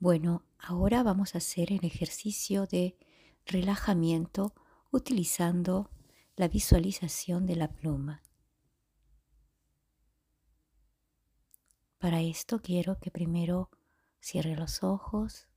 Bueno, 0.00 0.44
ahora 0.60 1.02
vamos 1.02 1.34
a 1.34 1.38
hacer 1.38 1.72
el 1.72 1.84
ejercicio 1.84 2.66
de 2.66 2.96
relajamiento 3.46 4.54
utilizando 4.92 5.90
la 6.36 6.46
visualización 6.46 7.46
de 7.46 7.56
la 7.56 7.72
pluma. 7.72 8.22
Para 11.98 12.20
esto 12.20 12.62
quiero 12.62 13.00
que 13.00 13.10
primero 13.10 13.70
cierre 14.20 14.54
los 14.54 14.84
ojos, 14.84 15.48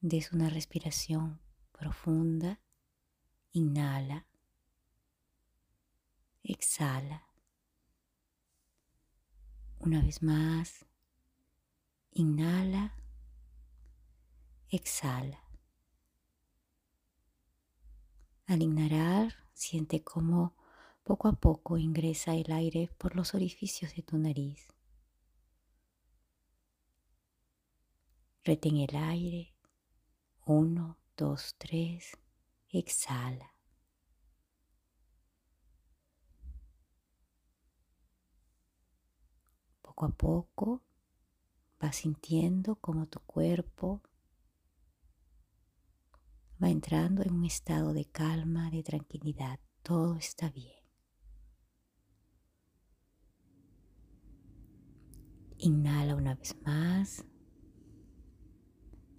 des 0.00 0.30
una 0.30 0.48
respiración 0.48 1.40
profunda, 1.72 2.60
inhala, 3.50 4.28
exhala. 6.44 7.26
Una 9.80 10.00
vez 10.00 10.22
más, 10.22 10.86
Inhala, 12.18 12.94
exhala. 14.70 15.38
Al 18.46 18.62
inhalar, 18.62 19.34
siente 19.52 20.02
cómo 20.02 20.56
poco 21.04 21.28
a 21.28 21.34
poco 21.34 21.76
ingresa 21.76 22.34
el 22.34 22.50
aire 22.52 22.88
por 22.96 23.16
los 23.16 23.34
orificios 23.34 23.94
de 23.94 24.02
tu 24.02 24.16
nariz. 24.16 24.66
Retén 28.44 28.78
el 28.78 28.96
aire. 28.96 29.54
Uno, 30.46 30.96
dos, 31.18 31.54
tres. 31.58 32.16
Exhala. 32.70 33.52
Poco 39.82 40.06
a 40.06 40.08
poco 40.08 40.86
Vas 41.80 41.96
sintiendo 41.96 42.76
como 42.76 43.06
tu 43.06 43.20
cuerpo 43.20 44.02
va 46.62 46.70
entrando 46.70 47.22
en 47.22 47.34
un 47.34 47.44
estado 47.44 47.92
de 47.92 48.06
calma, 48.06 48.70
de 48.70 48.82
tranquilidad. 48.82 49.60
Todo 49.82 50.16
está 50.16 50.50
bien. 50.50 50.82
Inhala 55.58 56.14
una 56.14 56.34
vez 56.34 56.56
más. 56.62 57.24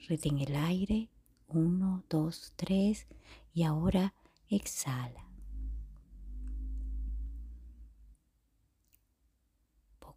Retén 0.07 0.39
el 0.39 0.55
aire. 0.55 1.09
Uno, 1.47 2.03
dos, 2.09 2.53
tres. 2.55 3.07
Y 3.53 3.63
ahora 3.63 4.13
exhala. 4.49 5.26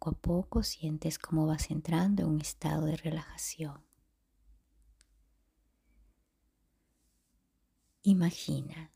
Poco 0.01 0.09
a 0.09 0.13
poco 0.13 0.63
sientes 0.63 1.19
cómo 1.19 1.45
vas 1.45 1.69
entrando 1.69 2.23
en 2.23 2.29
un 2.29 2.41
estado 2.41 2.87
de 2.87 2.97
relajación. 2.97 3.85
Imagina 8.01 8.91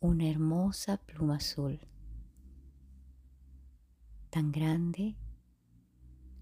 una 0.00 0.26
hermosa 0.26 0.96
pluma 0.96 1.36
azul, 1.36 1.78
tan 4.30 4.50
grande 4.50 5.14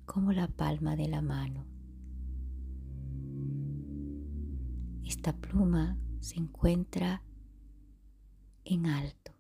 como 0.05 0.33
la 0.33 0.47
palma 0.47 0.95
de 0.95 1.09
la 1.09 1.21
mano. 1.21 1.67
Esta 5.05 5.33
pluma 5.33 5.99
se 6.21 6.37
encuentra 6.37 7.21
en 8.65 8.87
alto 8.87 9.36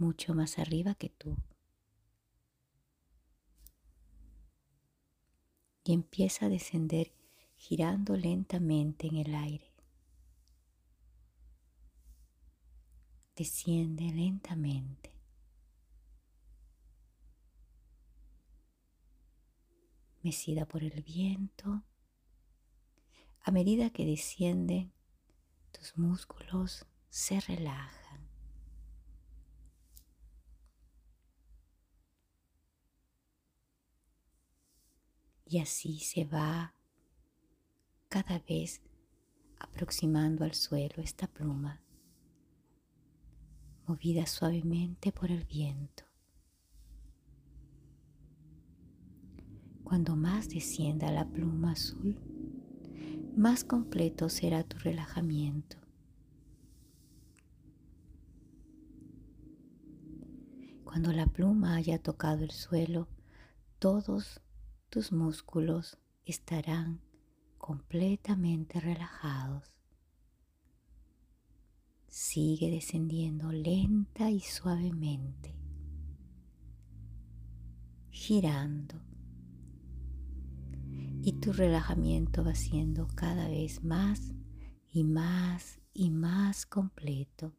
mucho 0.00 0.34
más 0.34 0.58
arriba 0.58 0.94
que 0.94 1.10
tú. 1.10 1.36
Y 5.84 5.92
empieza 5.92 6.46
a 6.46 6.48
descender 6.48 7.12
girando 7.56 8.16
lentamente 8.16 9.06
en 9.06 9.16
el 9.16 9.34
aire. 9.34 9.72
Desciende 13.36 14.04
lentamente. 14.12 15.14
Mecida 20.22 20.66
por 20.66 20.84
el 20.84 21.02
viento. 21.02 21.82
A 23.42 23.50
medida 23.50 23.90
que 23.90 24.04
desciende, 24.04 24.90
tus 25.72 25.96
músculos 25.96 26.86
se 27.08 27.40
relajan. 27.40 27.99
Y 35.50 35.58
así 35.58 35.98
se 35.98 36.24
va 36.24 36.76
cada 38.08 38.38
vez 38.38 38.82
aproximando 39.58 40.44
al 40.44 40.54
suelo 40.54 40.94
esta 40.98 41.26
pluma, 41.26 41.82
movida 43.88 44.26
suavemente 44.26 45.10
por 45.10 45.32
el 45.32 45.44
viento. 45.44 46.04
Cuando 49.82 50.14
más 50.14 50.48
descienda 50.48 51.10
la 51.10 51.28
pluma 51.28 51.72
azul, 51.72 52.16
más 53.36 53.64
completo 53.64 54.28
será 54.28 54.62
tu 54.62 54.78
relajamiento. 54.78 55.78
Cuando 60.84 61.12
la 61.12 61.26
pluma 61.26 61.74
haya 61.74 62.00
tocado 62.00 62.44
el 62.44 62.52
suelo, 62.52 63.08
todos 63.80 64.40
tus 64.90 65.12
músculos 65.12 65.98
estarán 66.24 67.00
completamente 67.58 68.80
relajados. 68.80 69.72
Sigue 72.08 72.72
descendiendo 72.72 73.52
lenta 73.52 74.30
y 74.30 74.40
suavemente, 74.40 75.54
girando. 78.10 79.00
Y 81.22 81.34
tu 81.34 81.52
relajamiento 81.52 82.42
va 82.42 82.56
siendo 82.56 83.06
cada 83.06 83.46
vez 83.46 83.84
más 83.84 84.34
y 84.92 85.04
más 85.04 85.78
y 85.94 86.10
más 86.10 86.66
completo. 86.66 87.54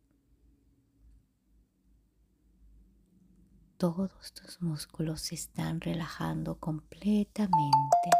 Todos 3.82 4.32
tus 4.34 4.62
músculos 4.62 5.22
se 5.22 5.34
están 5.34 5.82
relajando 5.82 6.60
completamente. 6.60 8.12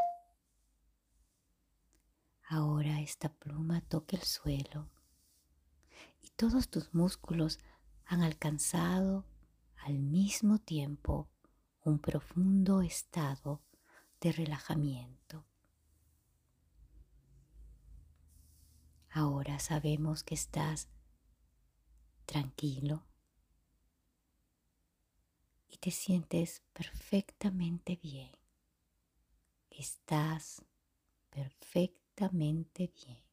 Ahora 2.50 3.00
esta 3.00 3.30
pluma 3.30 3.82
toca 3.82 4.18
el 4.18 4.24
suelo 4.24 4.90
y 6.20 6.30
todos 6.30 6.68
tus 6.68 6.96
músculos 6.96 7.60
han 8.06 8.24
alcanzado 8.24 9.28
al 9.86 10.00
mismo 10.00 10.58
tiempo 10.58 11.30
un 11.84 12.00
profundo 12.00 12.82
estado 12.82 13.62
de 14.20 14.32
relajamiento. 14.32 15.46
Ahora 19.12 19.60
sabemos 19.60 20.24
que 20.24 20.34
estás 20.34 20.90
tranquilo, 22.26 23.06
te 25.82 25.90
sientes 25.90 26.62
perfectamente 26.74 28.00
bien. 28.02 28.32
Estás 29.72 30.64
perfectamente 31.32 32.94
bien. 33.06 33.31